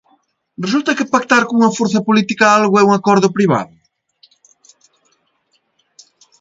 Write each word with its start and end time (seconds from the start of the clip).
¿Resulta 0.65 0.95
que 0.97 1.09
pactar 1.13 1.43
cunha 1.49 1.75
forza 1.77 2.05
política 2.07 2.45
algo 2.59 2.75
é 2.77 2.83
un 2.89 2.93
acordo 2.95 3.33
privado? 3.37 3.75